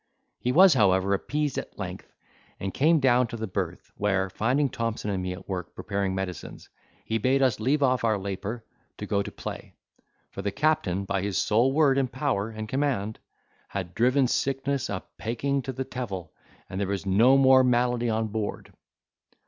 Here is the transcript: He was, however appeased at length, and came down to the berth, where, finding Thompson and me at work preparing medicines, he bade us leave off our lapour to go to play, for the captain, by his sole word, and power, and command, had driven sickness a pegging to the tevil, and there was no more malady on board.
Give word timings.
He 0.39 0.51
was, 0.51 0.73
however 0.73 1.13
appeased 1.13 1.59
at 1.59 1.77
length, 1.77 2.11
and 2.59 2.73
came 2.73 2.99
down 2.99 3.27
to 3.27 3.37
the 3.37 3.45
berth, 3.45 3.91
where, 3.97 4.31
finding 4.31 4.67
Thompson 4.67 5.11
and 5.11 5.21
me 5.21 5.31
at 5.33 5.47
work 5.47 5.75
preparing 5.75 6.15
medicines, 6.15 6.69
he 7.05 7.19
bade 7.19 7.43
us 7.43 7.59
leave 7.59 7.83
off 7.83 8.03
our 8.03 8.17
lapour 8.17 8.65
to 8.97 9.05
go 9.05 9.21
to 9.21 9.31
play, 9.31 9.75
for 10.31 10.41
the 10.41 10.51
captain, 10.51 11.05
by 11.05 11.21
his 11.21 11.37
sole 11.37 11.71
word, 11.71 11.99
and 11.99 12.11
power, 12.11 12.49
and 12.49 12.67
command, 12.67 13.19
had 13.67 13.93
driven 13.93 14.25
sickness 14.25 14.89
a 14.89 15.03
pegging 15.19 15.61
to 15.61 15.71
the 15.71 15.85
tevil, 15.85 16.33
and 16.67 16.81
there 16.81 16.87
was 16.87 17.05
no 17.05 17.37
more 17.37 17.63
malady 17.63 18.09
on 18.09 18.25
board. 18.29 18.73